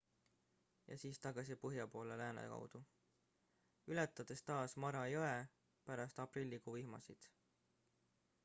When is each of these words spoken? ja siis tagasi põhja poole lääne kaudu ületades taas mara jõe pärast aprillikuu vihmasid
ja 0.91 0.95
siis 1.01 1.17
tagasi 1.25 1.57
põhja 1.65 1.83
poole 1.95 2.15
lääne 2.21 2.45
kaudu 2.53 2.81
ületades 3.95 4.43
taas 4.49 4.75
mara 4.85 5.03
jõe 5.17 5.31
pärast 5.91 6.23
aprillikuu 6.25 6.75
vihmasid 6.79 7.29